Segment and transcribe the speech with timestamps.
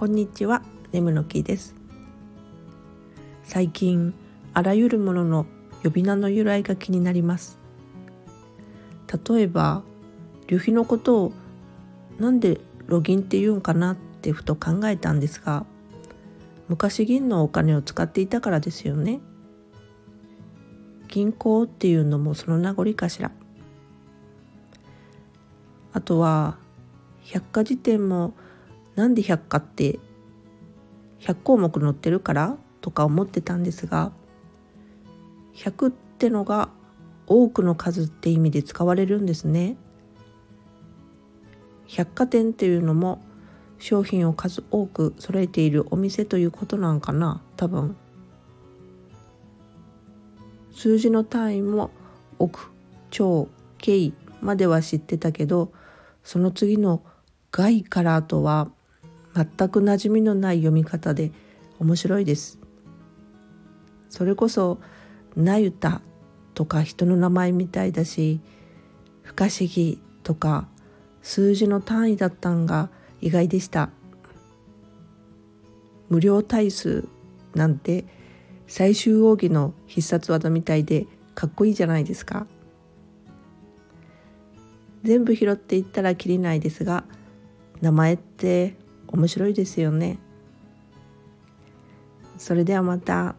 [0.00, 1.74] こんにちは、ネムの木です。
[3.44, 4.14] 最近
[4.54, 5.44] あらゆるものの
[5.82, 7.58] 呼び名の由来が気になります。
[9.28, 9.82] 例えば
[10.46, 11.32] 旅費のことを
[12.18, 15.66] なんでロギンって言うんかなってふと考えたんですが
[16.70, 19.20] 昔銀のお金を使っていたからですよね。
[21.08, 23.30] 銀行っていうのもその名残かしら。
[25.92, 26.56] あとは
[27.22, 28.32] 百科事典も
[29.00, 29.98] なんで百科って
[31.20, 34.12] 100項目載ってるからとか思ってたんですが
[35.54, 36.68] 100ってのが
[37.26, 39.78] 多くの数って意味で使われるんですね。
[41.86, 43.22] 百貨店っていうのも
[43.78, 47.96] 商品を数多く揃えているお店ということなんかな多分。
[50.72, 51.90] 数字の単位も
[52.38, 52.70] 億
[53.08, 55.72] 超京までは知ってたけど
[56.22, 57.02] その次の
[57.50, 58.70] 外からとは
[59.40, 61.32] 全く馴染みのない読み方で
[61.78, 62.58] 面白いです。
[64.10, 64.78] それこそ
[65.36, 66.02] 「なゆた」
[66.54, 68.40] とか人の名前みたいだし
[69.22, 70.68] 「不可思議」とか
[71.22, 73.90] 数字の単位だったんが意外でした。
[76.10, 77.08] 無料対数
[77.54, 78.04] なんて
[78.66, 82.46] 最終奥義の必殺技みたいでかっこいいじゃないですか。
[85.02, 87.04] 全部拾っていったらきりないですが
[87.80, 88.76] 名前って
[89.12, 90.18] 面白いですよね。
[92.38, 93.34] それではまた。